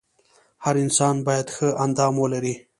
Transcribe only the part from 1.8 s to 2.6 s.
اندام ولري.